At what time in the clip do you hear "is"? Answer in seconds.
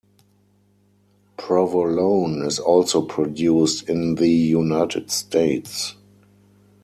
2.43-2.57